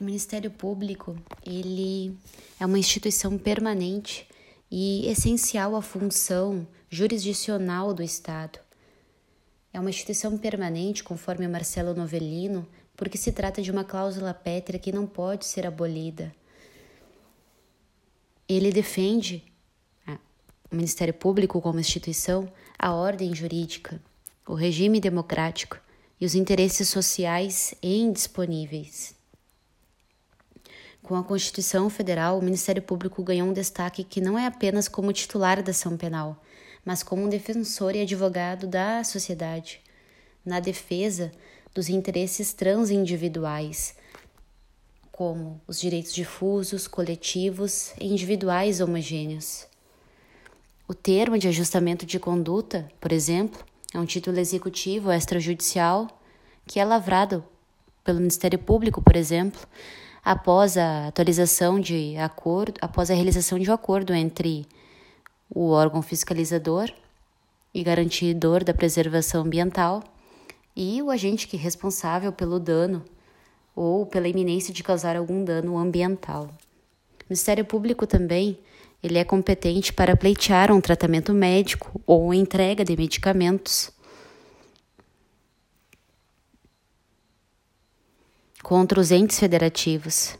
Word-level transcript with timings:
O 0.00 0.04
Ministério 0.04 0.50
Público, 0.50 1.14
ele 1.44 2.16
é 2.58 2.64
uma 2.64 2.78
instituição 2.78 3.36
permanente 3.36 4.26
e 4.70 5.06
essencial 5.06 5.76
à 5.76 5.82
função 5.82 6.66
jurisdicional 6.88 7.92
do 7.92 8.02
Estado. 8.02 8.58
É 9.74 9.78
uma 9.78 9.90
instituição 9.90 10.38
permanente, 10.38 11.04
conforme 11.04 11.46
Marcelo 11.46 11.92
Novellino, 11.92 12.66
porque 12.96 13.18
se 13.18 13.30
trata 13.30 13.60
de 13.60 13.70
uma 13.70 13.84
cláusula 13.84 14.32
pétrea 14.32 14.80
que 14.80 14.90
não 14.90 15.06
pode 15.06 15.44
ser 15.44 15.66
abolida. 15.66 16.34
Ele 18.48 18.72
defende 18.72 19.44
ah, 20.06 20.18
o 20.72 20.76
Ministério 20.76 21.12
Público 21.12 21.60
como 21.60 21.78
instituição, 21.78 22.50
a 22.78 22.94
ordem 22.94 23.34
jurídica, 23.34 24.00
o 24.48 24.54
regime 24.54 24.98
democrático 24.98 25.78
e 26.18 26.24
os 26.24 26.34
interesses 26.34 26.88
sociais 26.88 27.74
indisponíveis. 27.82 29.19
Com 31.02 31.16
a 31.16 31.24
Constituição 31.24 31.88
Federal, 31.90 32.38
o 32.38 32.42
Ministério 32.42 32.82
Público 32.82 33.22
ganhou 33.22 33.48
um 33.48 33.52
destaque 33.52 34.04
que 34.04 34.20
não 34.20 34.38
é 34.38 34.46
apenas 34.46 34.86
como 34.88 35.12
titular 35.12 35.62
da 35.62 35.70
ação 35.70 35.96
penal, 35.96 36.40
mas 36.84 37.02
como 37.02 37.22
um 37.22 37.28
defensor 37.28 37.96
e 37.96 38.02
advogado 38.02 38.66
da 38.66 39.02
sociedade, 39.02 39.80
na 40.44 40.60
defesa 40.60 41.32
dos 41.74 41.88
interesses 41.88 42.52
transindividuais, 42.52 43.94
como 45.10 45.60
os 45.66 45.80
direitos 45.80 46.14
difusos, 46.14 46.86
coletivos 46.86 47.92
e 48.00 48.06
individuais 48.06 48.80
homogêneos. 48.80 49.66
O 50.88 50.94
termo 50.94 51.38
de 51.38 51.46
ajustamento 51.46 52.04
de 52.04 52.18
conduta, 52.18 52.90
por 53.00 53.12
exemplo, 53.12 53.64
é 53.94 53.98
um 53.98 54.06
título 54.06 54.38
executivo 54.38 55.12
extrajudicial 55.12 56.08
que 56.66 56.80
é 56.80 56.84
lavrado 56.84 57.44
pelo 58.02 58.18
Ministério 58.18 58.58
Público, 58.58 59.02
por 59.02 59.14
exemplo, 59.14 59.60
após 60.24 60.76
a 60.76 61.08
atualização 61.08 61.80
de 61.80 62.16
acordo, 62.16 62.74
após 62.80 63.10
a 63.10 63.14
realização 63.14 63.58
de 63.58 63.70
um 63.70 63.74
acordo 63.74 64.12
entre 64.12 64.66
o 65.48 65.70
órgão 65.70 66.02
fiscalizador 66.02 66.90
e 67.74 67.82
garantidor 67.82 68.64
da 68.64 68.74
preservação 68.74 69.42
ambiental 69.42 70.02
e 70.76 71.02
o 71.02 71.10
agente 71.10 71.46
que 71.48 71.56
é 71.56 71.60
responsável 71.60 72.32
pelo 72.32 72.58
dano 72.58 73.04
ou 73.74 74.06
pela 74.06 74.28
iminência 74.28 74.72
de 74.72 74.82
causar 74.82 75.16
algum 75.16 75.44
dano 75.44 75.78
ambiental. 75.78 76.44
O 76.44 77.24
Ministério 77.28 77.64
Público 77.64 78.06
também 78.06 78.58
ele 79.02 79.18
é 79.18 79.24
competente 79.24 79.92
para 79.92 80.16
pleitear 80.16 80.70
um 80.70 80.80
tratamento 80.80 81.32
médico 81.32 82.00
ou 82.06 82.34
entrega 82.34 82.84
de 82.84 82.96
medicamentos 82.96 83.90
contra 88.70 89.00
os 89.00 89.10
entes 89.10 89.36
federativos, 89.36 90.38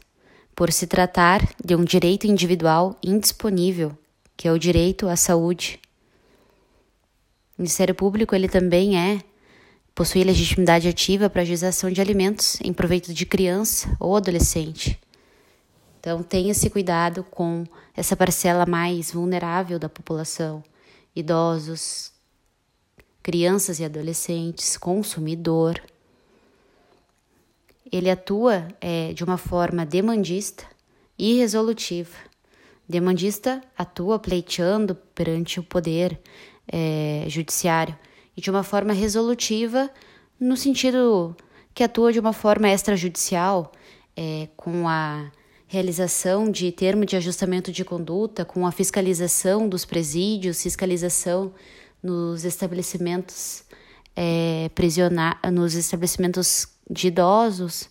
por 0.55 0.71
se 0.71 0.87
tratar 0.87 1.45
de 1.61 1.75
um 1.75 1.83
direito 1.83 2.25
individual 2.25 2.97
indisponível, 3.03 3.91
que 4.37 4.47
é 4.47 4.51
o 4.53 4.57
direito 4.57 5.09
à 5.09 5.17
saúde. 5.17 5.81
O 7.57 7.61
Ministério 7.61 7.93
Público 7.93 8.33
ele 8.33 8.47
também 8.47 8.97
é 8.97 9.19
possui 9.93 10.23
legitimidade 10.23 10.87
ativa 10.87 11.29
para 11.29 11.41
a 11.41 11.43
ajuização 11.43 11.91
de 11.91 11.99
alimentos 11.99 12.57
em 12.61 12.71
proveito 12.71 13.13
de 13.13 13.25
criança 13.25 13.93
ou 13.99 14.15
adolescente. 14.15 14.97
Então 15.99 16.23
tenha 16.23 16.51
esse 16.51 16.69
cuidado 16.69 17.25
com 17.25 17.65
essa 17.93 18.15
parcela 18.15 18.65
mais 18.65 19.11
vulnerável 19.11 19.77
da 19.77 19.89
população, 19.89 20.63
idosos, 21.13 22.13
crianças 23.21 23.81
e 23.81 23.83
adolescentes, 23.83 24.77
consumidor 24.77 25.81
ele 27.91 28.09
atua 28.09 28.67
é, 28.79 29.13
de 29.13 29.23
uma 29.23 29.37
forma 29.37 29.85
demandista 29.85 30.63
e 31.17 31.37
resolutiva. 31.37 32.15
Demandista 32.87 33.61
atua 33.77 34.17
pleiteando 34.17 34.95
perante 34.95 35.59
o 35.59 35.63
poder 35.63 36.19
é, 36.67 37.25
judiciário 37.27 37.97
e 38.35 38.41
de 38.41 38.49
uma 38.49 38.63
forma 38.63 38.93
resolutiva 38.93 39.89
no 40.39 40.57
sentido 40.57 41.35
que 41.73 41.83
atua 41.83 42.11
de 42.11 42.19
uma 42.19 42.33
forma 42.33 42.69
extrajudicial, 42.69 43.71
é, 44.15 44.49
com 44.57 44.87
a 44.87 45.31
realização 45.67 46.51
de 46.51 46.69
termo 46.71 47.05
de 47.05 47.15
ajustamento 47.15 47.71
de 47.71 47.85
conduta, 47.85 48.43
com 48.43 48.67
a 48.67 48.71
fiscalização 48.71 49.69
dos 49.69 49.85
presídios, 49.85 50.61
fiscalização 50.61 51.53
nos 52.03 52.43
estabelecimentos 52.43 53.63
é, 54.15 54.69
prisionar, 54.75 55.39
nos 55.51 55.73
estabelecimentos 55.73 56.67
de 56.89 57.07
idosos, 57.07 57.89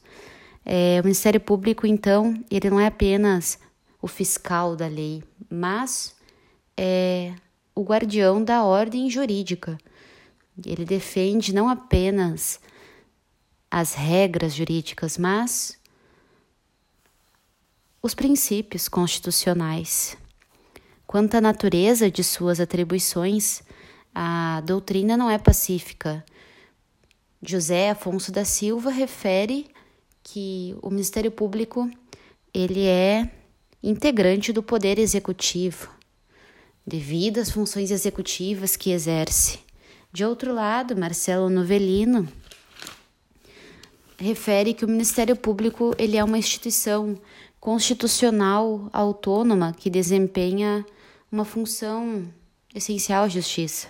é, 0.65 0.99
o 1.01 1.05
Ministério 1.05 1.41
Público, 1.41 1.87
então, 1.87 2.43
ele 2.51 2.71
não 2.71 2.79
é 2.79 2.87
apenas 2.87 3.59
o 4.01 4.07
fiscal 4.07 4.77
da 4.77 4.87
lei, 4.87 5.23
mas 5.49 6.15
é 6.77 7.35
o 7.75 7.83
guardião 7.83 8.43
da 8.43 8.65
ordem 8.65 9.09
jurídica. 9.11 9.79
Ele 10.65 10.85
defende 10.85 11.55
não 11.55 11.69
apenas 11.69 12.61
as 13.71 13.95
regras 13.95 14.55
jurídicas, 14.55 15.17
mas 15.17 15.79
os 18.03 18.15
princípios 18.15 18.89
constitucionais. 18.89 20.17
Quanto 21.07 21.37
à 21.37 21.41
natureza 21.41 22.11
de 22.11 22.23
suas 22.23 22.61
atribuições, 22.61 23.63
a 24.15 24.61
doutrina 24.63 25.17
não 25.17 25.31
é 25.31 25.39
pacífica. 25.39 26.25
José 27.43 27.91
Afonso 27.91 28.31
da 28.31 28.45
Silva 28.45 28.91
refere 28.91 29.67
que 30.23 30.77
o 30.83 30.91
Ministério 30.91 31.31
Público 31.31 31.91
ele 32.53 32.87
é 32.87 33.31
integrante 33.83 34.53
do 34.53 34.63
poder 34.63 34.99
executivo, 34.99 35.89
devido 36.87 37.39
às 37.39 37.51
funções 37.51 37.91
executivas 37.91 38.77
que 38.77 38.91
exerce. 38.91 39.61
De 40.13 40.25
outro 40.25 40.53
lado, 40.53 40.97
Marcelo 40.97 41.49
Novellino 41.49 42.29
refere 44.19 44.75
que 44.75 44.85
o 44.85 44.89
Ministério 44.89 45.35
Público 45.35 45.95
ele 45.97 46.17
é 46.17 46.25
uma 46.25 46.37
instituição 46.37 47.19
constitucional 47.59 48.91
autônoma 48.93 49.73
que 49.73 49.89
desempenha 49.89 50.85
uma 51.33 51.45
função 51.45 52.29
essencial 52.75 53.25
à 53.25 53.29
justiça 53.29 53.89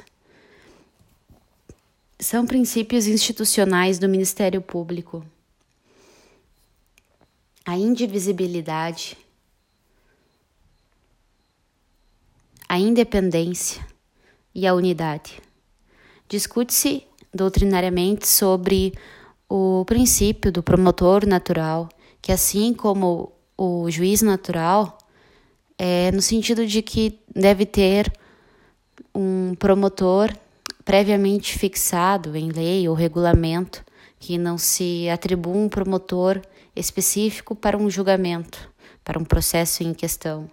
são 2.21 2.45
princípios 2.45 3.07
institucionais 3.07 3.99
do 3.99 4.09
Ministério 4.09 4.61
Público. 4.61 5.25
A 7.65 7.79
indivisibilidade, 7.79 9.17
a 12.69 12.79
independência 12.79 13.85
e 14.55 14.67
a 14.67 14.75
unidade. 14.75 15.41
Discute-se 16.29 17.05
doutrinariamente 17.33 18.29
sobre 18.29 18.93
o 19.49 19.85
princípio 19.87 20.53
do 20.53 20.63
promotor 20.63 21.27
natural, 21.27 21.89
que 22.21 22.33
assim 22.33 22.75
como 22.75 23.33
o 23.57 23.91
juiz 23.91 24.21
natural, 24.21 24.99
é 25.79 26.13
no 26.13 26.21
sentido 26.21 26.67
de 26.67 26.83
que 26.83 27.19
deve 27.35 27.65
ter 27.65 28.13
um 29.15 29.55
promotor 29.55 30.31
previamente 30.91 31.57
fixado 31.57 32.37
em 32.37 32.51
lei 32.51 32.89
ou 32.89 32.97
regulamento 32.97 33.85
que 34.19 34.37
não 34.37 34.59
se 34.59 35.09
atribua 35.09 35.57
um 35.57 35.69
promotor 35.69 36.43
específico 36.75 37.55
para 37.55 37.79
um 37.79 37.89
julgamento, 37.89 38.69
para 39.05 39.17
um 39.17 39.25
processo 39.25 39.85
em 39.85 39.95
questão. 39.95 40.51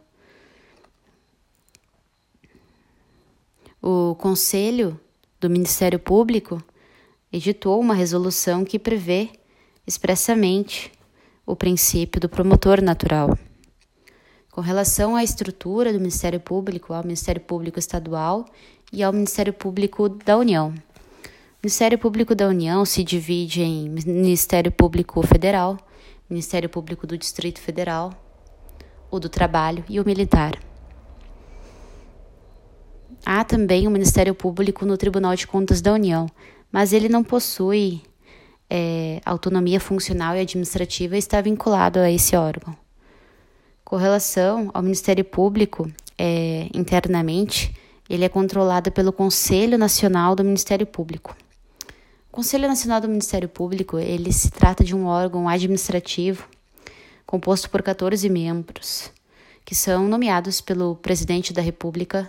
O 3.82 4.14
Conselho 4.20 5.00
do 5.40 5.50
Ministério 5.50 5.98
Público 5.98 6.64
editou 7.34 7.80
uma 7.80 7.96
resolução 7.96 8.64
que 8.64 8.78
prevê 8.78 9.32
expressamente 9.88 10.92
o 11.48 11.56
princípio 11.56 12.22
do 12.22 12.30
promotor 12.30 12.80
natural. 12.80 13.36
Com 14.58 14.62
relação 14.62 15.16
à 15.16 15.24
estrutura 15.24 15.94
do 15.94 16.00
Ministério 16.00 16.40
Público, 16.40 16.92
ao 16.92 17.04
Ministério 17.04 17.40
Público 17.40 17.78
Estadual 17.78 18.44
e 18.92 19.04
ao 19.04 19.14
Ministério 19.14 19.54
Público 19.54 20.10
da 20.10 20.36
União. 20.36 20.70
O 20.70 20.74
Ministério 21.62 22.00
Público 22.00 22.34
da 22.34 22.48
União 22.48 22.84
se 22.84 23.04
divide 23.04 23.62
em 23.62 23.88
Ministério 23.88 24.72
Público 24.72 25.22
Federal, 25.22 25.78
Ministério 26.28 26.68
Público 26.68 27.06
do 27.06 27.16
Distrito 27.16 27.62
Federal, 27.62 28.12
o 29.12 29.20
do 29.20 29.30
Trabalho 29.30 29.86
e 29.88 30.00
o 30.00 30.04
Militar. 30.04 30.60
Há 33.24 33.44
também 33.44 33.86
o 33.86 33.92
Ministério 33.92 34.34
Público 34.34 34.88
no 34.88 34.98
Tribunal 34.98 35.36
de 35.36 35.46
Contas 35.46 35.82
da 35.82 35.94
União, 35.94 36.26
mas 36.72 36.94
ele 36.94 37.08
não 37.08 37.24
possui 37.24 38.02
é, 38.68 39.22
autonomia 39.24 39.80
funcional 39.80 40.36
e 40.36 40.40
administrativa 40.40 41.16
e 41.16 41.20
está 41.20 41.40
vinculado 41.42 42.00
a 42.00 42.10
esse 42.10 42.36
órgão. 42.36 42.87
Com 43.88 43.96
relação 43.96 44.70
ao 44.74 44.84
Ministério 44.84 45.24
Público, 45.24 45.90
é, 46.18 46.68
internamente, 46.74 47.74
ele 48.10 48.26
é 48.26 48.28
controlado 48.28 48.92
pelo 48.92 49.14
Conselho 49.14 49.78
Nacional 49.78 50.36
do 50.36 50.44
Ministério 50.44 50.86
Público. 50.86 51.34
O 52.30 52.34
Conselho 52.34 52.68
Nacional 52.68 53.00
do 53.00 53.08
Ministério 53.08 53.48
Público, 53.48 53.98
ele 53.98 54.34
se 54.34 54.52
trata 54.52 54.84
de 54.84 54.94
um 54.94 55.06
órgão 55.06 55.48
administrativo 55.48 56.50
composto 57.26 57.70
por 57.70 57.82
14 57.82 58.30
membros, 58.30 59.10
que 59.64 59.74
são 59.74 60.06
nomeados 60.06 60.60
pelo 60.60 60.98
presidente 60.98 61.54
da 61.54 61.62
República 61.62 62.28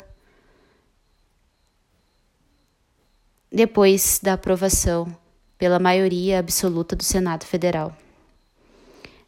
depois 3.51 4.21
da 4.23 4.35
aprovação 4.35 5.13
pela 5.59 5.81
maioria 5.81 6.39
absoluta 6.39 6.95
do 6.95 7.03
Senado 7.03 7.45
Federal. 7.45 7.93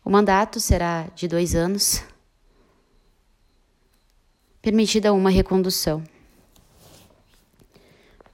O 0.05 0.11
mandato 0.11 0.61
será 0.61 1.09
de 1.17 1.27
dois 1.27 1.57
anos, 1.57 2.05
permitida 4.63 5.13
uma 5.13 5.31
recondução. 5.31 6.05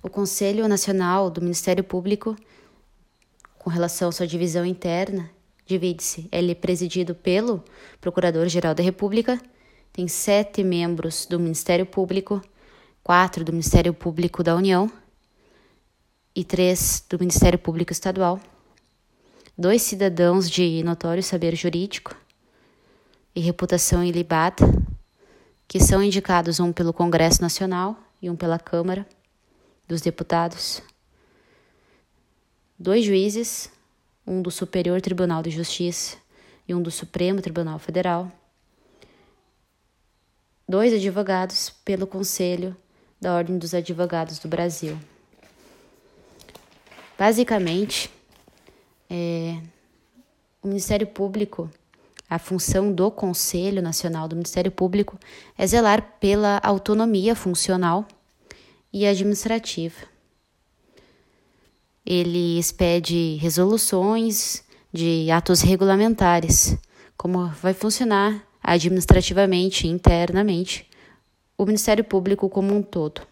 O 0.02 0.08
Conselho 0.08 0.66
Nacional 0.66 1.30
do 1.30 1.40
Ministério 1.40 1.84
Público, 1.84 2.36
com 3.58 3.70
relação 3.70 4.08
à 4.08 4.12
sua 4.12 4.26
divisão 4.26 4.64
interna, 4.64 5.30
divide-se. 5.64 6.28
Ele 6.30 6.52
é 6.52 6.54
presidido 6.54 7.14
pelo 7.14 7.62
Procurador-Geral 8.00 8.74
da 8.74 8.82
República, 8.82 9.40
tem 9.92 10.06
sete 10.08 10.62
membros 10.62 11.26
do 11.26 11.40
Ministério 11.40 11.86
Público, 11.86 12.42
quatro 13.02 13.44
do 13.44 13.52
Ministério 13.52 13.94
Público 13.94 14.42
da 14.42 14.54
União 14.54 14.90
e 16.34 16.44
três 16.44 17.04
do 17.08 17.18
Ministério 17.18 17.58
Público 17.58 17.92
Estadual, 17.92 18.40
dois 19.56 19.82
cidadãos 19.82 20.50
de 20.50 20.82
notório 20.84 21.22
saber 21.22 21.56
jurídico 21.56 22.14
e 23.34 23.40
reputação 23.40 24.04
ilibada, 24.04 24.64
que 25.68 25.80
são 25.80 26.02
indicados 26.02 26.60
um 26.60 26.72
pelo 26.72 26.92
Congresso 26.92 27.42
Nacional 27.42 27.96
e 28.20 28.30
um 28.30 28.36
pela 28.36 28.58
Câmara 28.58 29.06
dos 29.86 30.00
Deputados, 30.00 30.82
dois 32.78 33.04
juízes, 33.04 33.70
um 34.26 34.42
do 34.42 34.50
Superior 34.50 35.00
Tribunal 35.00 35.42
de 35.42 35.50
Justiça 35.50 36.16
e 36.66 36.74
um 36.74 36.82
do 36.82 36.90
Supremo 36.90 37.40
Tribunal 37.40 37.78
Federal, 37.78 38.30
dois 40.68 40.92
advogados 40.92 41.70
pelo 41.84 42.06
Conselho 42.06 42.76
da 43.20 43.34
Ordem 43.34 43.58
dos 43.58 43.72
Advogados 43.72 44.38
do 44.38 44.48
Brasil. 44.48 44.98
Basicamente, 47.18 48.10
é, 49.08 49.58
o 50.62 50.68
Ministério 50.68 51.06
Público, 51.06 51.70
a 52.28 52.38
função 52.38 52.92
do 52.92 53.10
Conselho 53.10 53.80
Nacional 53.80 54.26
do 54.26 54.36
Ministério 54.36 54.70
Público 54.70 55.18
é 55.56 55.66
zelar 55.66 56.16
pela 56.18 56.58
autonomia 56.62 57.34
funcional 57.34 58.06
e 58.92 59.06
administrativa. 59.06 60.06
Ele 62.04 62.58
expede 62.58 63.36
resoluções 63.40 64.64
de 64.92 65.30
atos 65.30 65.60
regulamentares, 65.60 66.76
como 67.16 67.48
vai 67.48 67.74
funcionar 67.74 68.46
administrativamente, 68.62 69.86
internamente, 69.86 70.88
o 71.56 71.64
Ministério 71.64 72.04
Público 72.04 72.48
como 72.48 72.74
um 72.74 72.82
todo. 72.82 73.22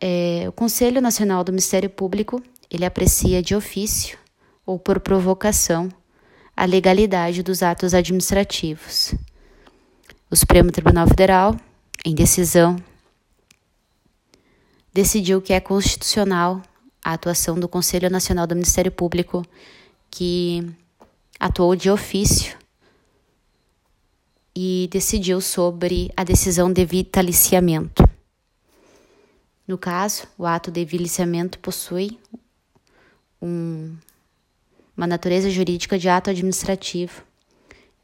É, 0.00 0.44
o 0.48 0.52
Conselho 0.52 1.00
Nacional 1.00 1.42
do 1.42 1.52
Ministério 1.52 1.88
Público 1.88 2.42
ele 2.70 2.84
aprecia 2.84 3.42
de 3.42 3.54
ofício 3.54 4.18
ou 4.64 4.78
por 4.78 5.00
provocação 5.00 5.88
a 6.56 6.64
legalidade 6.64 7.42
dos 7.42 7.62
atos 7.62 7.92
administrativos. 7.92 9.14
O 10.30 10.34
Supremo 10.34 10.72
Tribunal 10.72 11.06
Federal, 11.06 11.54
em 12.04 12.14
decisão, 12.14 12.76
decidiu 14.92 15.42
que 15.42 15.52
é 15.52 15.60
constitucional 15.60 16.62
a 17.04 17.12
atuação 17.12 17.60
do 17.60 17.68
Conselho 17.68 18.08
Nacional 18.08 18.46
do 18.46 18.54
Ministério 18.54 18.90
Público, 18.90 19.44
que 20.10 20.66
atuou 21.38 21.76
de 21.76 21.90
ofício 21.90 22.56
e 24.56 24.88
decidiu 24.90 25.40
sobre 25.42 26.10
a 26.16 26.24
decisão 26.24 26.72
de 26.72 26.84
vitaliciamento. 26.86 28.02
No 29.68 29.76
caso, 29.76 30.26
o 30.38 30.46
ato 30.46 30.70
de 30.70 30.84
viliciamento 30.84 31.58
possui 31.58 32.18
um, 33.42 33.94
uma 34.96 35.06
natureza 35.06 35.50
jurídica 35.50 35.98
de 35.98 36.08
ato 36.08 36.30
administrativo, 36.30 37.22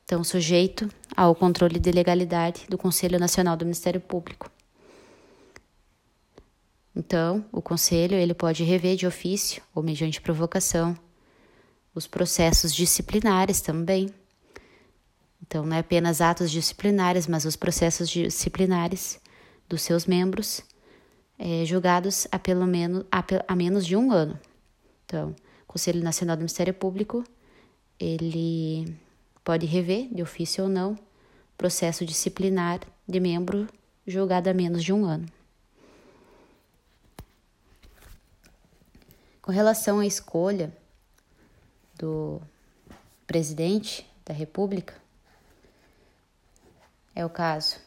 então 0.05 0.23
sujeito 0.23 0.89
ao 1.17 1.35
controle 1.35 1.79
de 1.79 1.91
legalidade 1.91 2.67
do 2.69 2.77
Conselho 2.77 3.19
Nacional 3.19 3.57
do 3.57 3.65
Ministério 3.65 4.01
Público. 4.01 4.51
Então, 6.95 7.45
o 7.51 7.63
conselho 7.63 8.15
ele 8.17 8.35
pode 8.35 8.63
rever 8.65 8.97
de 8.97 9.07
ofício 9.07 9.63
ou 9.75 9.83
mediante 9.83 10.21
provocação 10.21 10.97
os 11.95 12.07
processos 12.07 12.75
disciplinares 12.75 13.61
também. 13.61 14.11
Então, 15.41 15.65
não 15.65 15.77
é 15.77 15.81
apenas 15.81 16.21
atos 16.21 16.51
disciplinares, 16.51 17.27
mas 17.27 17.45
os 17.45 17.57
processos 17.57 18.09
disciplinares 18.09 19.21
dos 19.69 19.83
seus 19.83 20.07
membros 20.07 20.63
é, 21.39 21.65
julgados 21.65 22.27
a 22.31 22.39
pelo 22.39 22.67
menos 22.67 23.05
a, 23.11 23.57
menos 23.57 23.87
de 23.87 23.97
um 23.97 24.13
ano. 24.13 24.39
Então, 25.05 25.35
Conselho 25.73 26.03
Nacional 26.03 26.37
do 26.37 26.41
Ministério 26.41 26.75
Público 26.75 27.25
ele 27.99 28.95
pode 29.43 29.65
rever, 29.65 30.07
de 30.13 30.23
ofício 30.23 30.65
ou 30.65 30.69
não, 30.69 30.99
processo 31.57 32.05
disciplinar 32.05 32.81
de 33.09 33.19
membro 33.19 33.67
julgado 34.07 34.51
a 34.51 34.53
menos 34.53 34.85
de 34.85 34.93
um 34.93 35.07
ano. 35.07 35.27
Com 39.41 39.51
relação 39.51 40.01
à 40.01 40.07
escolha 40.07 40.77
do 41.95 42.39
presidente 43.27 44.07
da 44.27 44.35
República, 44.35 44.95
é 47.15 47.25
o 47.25 47.31
caso 47.31 47.81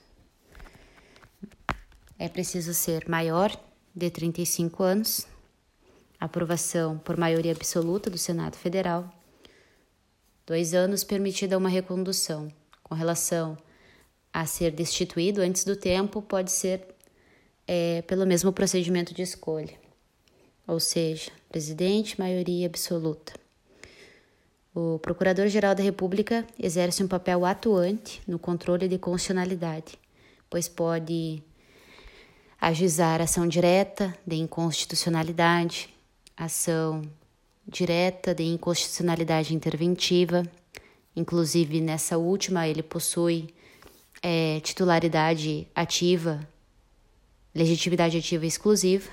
é 2.18 2.28
preciso 2.28 2.74
ser 2.74 3.08
maior 3.08 3.56
de 3.94 4.10
35 4.10 4.82
anos, 4.82 5.28
aprovação 6.20 6.98
por 6.98 7.18
maioria 7.18 7.52
absoluta 7.52 8.10
do 8.10 8.18
Senado 8.18 8.56
Federal, 8.56 9.10
dois 10.46 10.74
anos 10.74 11.04
permitida 11.04 11.58
uma 11.58 11.70
recondução. 11.70 12.52
Com 12.84 12.94
relação 12.94 13.58
a 14.32 14.46
ser 14.46 14.72
destituído 14.72 15.42
antes 15.42 15.64
do 15.64 15.76
tempo, 15.76 16.22
pode 16.22 16.52
ser 16.52 16.86
é, 17.68 18.02
pelo 18.04 18.26
mesmo 18.26 18.52
procedimento 18.52 19.14
de 19.14 19.22
escolha, 19.22 19.74
ou 20.68 20.80
seja, 20.80 21.32
presidente, 21.50 22.20
maioria 22.20 22.68
absoluta. 22.68 23.34
O 24.74 25.00
Procurador-Geral 25.00 25.74
da 25.74 25.82
República 25.82 26.46
exerce 26.60 27.02
um 27.02 27.08
papel 27.08 27.46
atuante 27.46 28.22
no 28.28 28.38
controle 28.38 28.90
de 28.90 28.98
constitucionalidade, 28.98 29.98
pois 30.50 30.68
pode 30.68 31.42
ajuizar 32.60 33.22
ação 33.22 33.48
direta 33.48 34.14
de 34.28 34.36
inconstitucionalidade, 34.36 35.95
ação 36.36 37.02
direta 37.68 38.34
de 38.34 38.44
inconstitucionalidade 38.44 39.56
interventiva. 39.56 40.44
Inclusive, 41.16 41.82
nessa 41.82 42.18
última, 42.18 42.68
ele 42.68 42.84
possui 42.84 43.54
é, 44.22 44.60
titularidade 44.60 45.68
ativa, 45.74 46.48
legitimidade 47.54 48.18
ativa 48.18 48.46
exclusiva. 48.46 49.10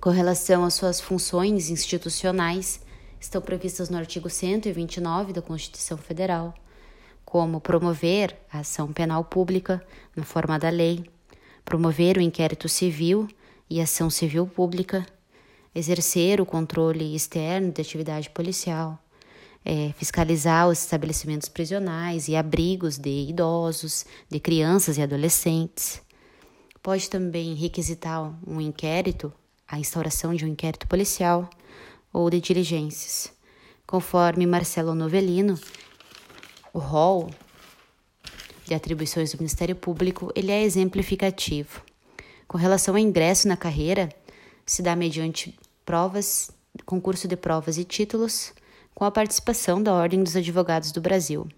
Com 0.00 0.10
relação 0.10 0.64
às 0.64 0.74
suas 0.74 1.00
funções 1.00 1.70
institucionais, 1.70 2.80
estão 3.20 3.40
previstas 3.40 3.88
no 3.88 3.96
artigo 3.96 4.30
129 4.30 5.32
da 5.32 5.42
Constituição 5.42 5.98
Federal, 5.98 6.54
como 7.24 7.60
promover 7.60 8.36
a 8.50 8.60
ação 8.60 8.92
penal 8.92 9.24
pública 9.24 9.84
na 10.14 10.24
forma 10.24 10.58
da 10.58 10.70
lei, 10.70 11.04
promover 11.64 12.16
o 12.16 12.20
inquérito 12.20 12.68
civil 12.68 13.28
e 13.68 13.80
ação 13.80 14.08
civil 14.08 14.46
pública, 14.46 15.04
exercer 15.74 16.40
o 16.40 16.46
controle 16.46 17.14
externo 17.14 17.72
de 17.72 17.80
atividade 17.80 18.30
policial, 18.30 18.98
é, 19.64 19.92
fiscalizar 19.96 20.68
os 20.68 20.80
estabelecimentos 20.80 21.48
prisionais 21.48 22.28
e 22.28 22.36
abrigos 22.36 22.98
de 22.98 23.28
idosos, 23.28 24.06
de 24.30 24.40
crianças 24.40 24.96
e 24.98 25.02
adolescentes. 25.02 26.00
Pode 26.82 27.10
também 27.10 27.54
requisitar 27.54 28.32
um 28.46 28.60
inquérito, 28.60 29.32
a 29.66 29.78
instauração 29.78 30.34
de 30.34 30.44
um 30.44 30.48
inquérito 30.48 30.86
policial 30.86 31.48
ou 32.12 32.30
de 32.30 32.40
diligências. 32.40 33.32
Conforme 33.86 34.46
Marcelo 34.46 34.94
Novelino, 34.94 35.58
o 36.72 36.78
rol 36.78 37.30
de 38.64 38.74
atribuições 38.74 39.32
do 39.32 39.38
Ministério 39.38 39.74
Público, 39.74 40.30
ele 40.34 40.52
é 40.52 40.62
exemplificativo. 40.62 41.82
Com 42.46 42.58
relação 42.58 42.94
ao 42.94 42.98
ingresso 42.98 43.48
na 43.48 43.56
carreira, 43.56 44.08
se 44.68 44.82
dá 44.82 44.94
mediante 44.94 45.58
provas, 45.84 46.50
concurso 46.84 47.26
de 47.26 47.36
provas 47.36 47.78
e 47.78 47.84
títulos, 47.84 48.52
com 48.94 49.04
a 49.04 49.10
participação 49.10 49.82
da 49.82 49.94
Ordem 49.94 50.22
dos 50.22 50.36
Advogados 50.36 50.92
do 50.92 51.00
Brasil. 51.00 51.48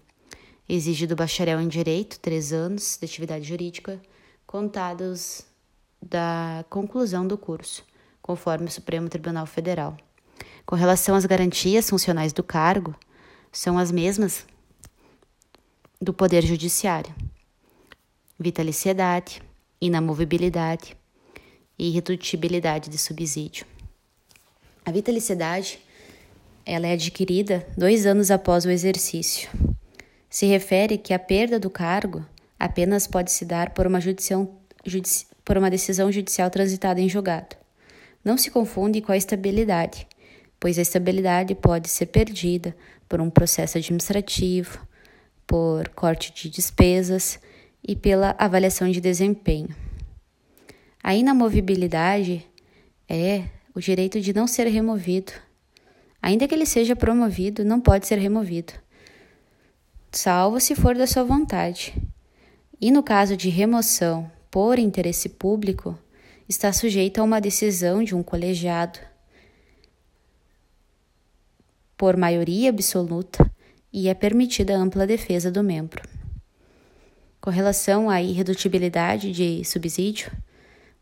Exige 0.67 1.05
do 1.05 1.15
bacharel 1.15 1.59
em 1.59 1.67
Direito 1.67 2.17
três 2.19 2.53
anos 2.53 2.97
de 2.97 3.05
atividade 3.05 3.45
jurídica, 3.45 4.01
contados 4.47 5.41
da 6.01 6.63
conclusão 6.69 7.27
do 7.27 7.37
curso, 7.37 7.83
conforme 8.21 8.67
o 8.67 8.71
Supremo 8.71 9.09
Tribunal 9.09 9.45
Federal. 9.45 9.97
Com 10.65 10.77
relação 10.77 11.13
às 11.13 11.25
garantias 11.25 11.89
funcionais 11.89 12.31
do 12.31 12.41
cargo, 12.41 12.95
são 13.51 13.77
as 13.77 13.91
mesmas 13.91 14.45
do 16.01 16.13
Poder 16.13 16.45
Judiciário: 16.45 17.13
vitaliciedade, 18.39 19.41
inamovibilidade 19.81 20.95
e 21.81 21.87
irredutibilidade 21.87 22.91
de 22.91 22.97
subsídio. 22.99 23.65
A 24.85 24.91
vitaliciedade 24.91 25.79
ela 26.63 26.85
é 26.85 26.93
adquirida 26.93 27.65
dois 27.75 28.05
anos 28.05 28.29
após 28.29 28.65
o 28.65 28.69
exercício. 28.69 29.49
Se 30.29 30.45
refere 30.45 30.95
que 30.95 31.11
a 31.11 31.17
perda 31.17 31.59
do 31.59 31.71
cargo 31.71 32.23
apenas 32.59 33.07
pode 33.07 33.31
se 33.31 33.43
dar 33.43 33.71
por 33.71 33.87
uma, 33.87 33.99
judici, 33.99 34.35
por 35.43 35.57
uma 35.57 35.71
decisão 35.71 36.11
judicial 36.11 36.51
transitada 36.51 37.01
em 37.01 37.09
julgado. 37.09 37.55
Não 38.23 38.37
se 38.37 38.51
confunde 38.51 39.01
com 39.01 39.11
a 39.11 39.17
estabilidade, 39.17 40.07
pois 40.59 40.77
a 40.77 40.83
estabilidade 40.83 41.55
pode 41.55 41.89
ser 41.89 42.05
perdida 42.05 42.75
por 43.09 43.19
um 43.19 43.31
processo 43.31 43.79
administrativo, 43.79 44.85
por 45.47 45.89
corte 45.89 46.31
de 46.31 46.47
despesas 46.47 47.39
e 47.83 47.95
pela 47.95 48.35
avaliação 48.37 48.89
de 48.91 49.01
desempenho. 49.01 49.75
A 51.03 51.15
inamovibilidade 51.15 52.45
é 53.09 53.45
o 53.73 53.79
direito 53.79 54.21
de 54.21 54.33
não 54.33 54.45
ser 54.45 54.67
removido. 54.67 55.31
Ainda 56.21 56.47
que 56.47 56.53
ele 56.53 56.65
seja 56.65 56.95
promovido, 56.95 57.65
não 57.65 57.81
pode 57.81 58.05
ser 58.05 58.19
removido, 58.19 58.73
salvo 60.11 60.59
se 60.59 60.75
for 60.75 60.95
da 60.95 61.07
sua 61.07 61.23
vontade. 61.23 61.95
E 62.79 62.91
no 62.91 63.01
caso 63.01 63.35
de 63.35 63.49
remoção 63.49 64.31
por 64.51 64.77
interesse 64.77 65.29
público, 65.29 65.97
está 66.47 66.71
sujeito 66.71 67.19
a 67.19 67.23
uma 67.23 67.41
decisão 67.41 68.03
de 68.03 68.13
um 68.13 68.21
colegiado 68.21 68.99
por 71.97 72.17
maioria 72.17 72.69
absoluta 72.69 73.49
e 73.93 74.09
é 74.09 74.13
permitida 74.13 74.75
ampla 74.75 75.07
defesa 75.07 75.49
do 75.49 75.63
membro. 75.63 76.01
Com 77.39 77.49
relação 77.49 78.09
à 78.09 78.21
irredutibilidade 78.21 79.31
de 79.31 79.63
subsídio, 79.63 80.31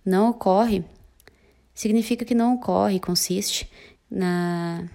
não 0.05 0.29
ocorre, 0.29 0.83
significa 1.73 2.25
que 2.25 2.35
não 2.35 2.55
ocorre, 2.55 2.99
consiste 2.99 3.69
na 4.09 4.87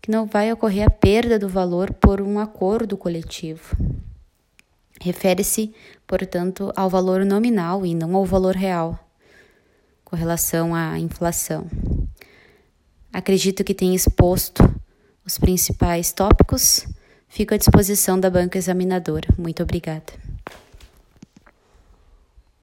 que 0.00 0.10
não 0.10 0.26
vai 0.26 0.50
ocorrer 0.52 0.86
a 0.86 0.90
perda 0.90 1.38
do 1.38 1.48
valor 1.48 1.92
por 1.92 2.22
um 2.22 2.38
acordo 2.38 2.96
coletivo. 2.96 3.76
Refere-se, 5.00 5.74
portanto, 6.06 6.72
ao 6.74 6.88
valor 6.88 7.24
nominal 7.24 7.84
e 7.84 7.94
não 7.94 8.16
ao 8.16 8.24
valor 8.24 8.56
real, 8.56 8.98
com 10.04 10.16
relação 10.16 10.74
à 10.74 10.98
inflação. 10.98 11.66
Acredito 13.12 13.62
que 13.64 13.74
tenha 13.74 13.94
exposto 13.94 14.62
os 15.24 15.38
principais 15.38 16.10
tópicos. 16.10 16.86
Fico 17.28 17.52
à 17.52 17.56
disposição 17.58 18.18
da 18.18 18.30
banca 18.30 18.56
examinadora. 18.56 19.28
Muito 19.36 19.62
obrigada. 19.62 20.27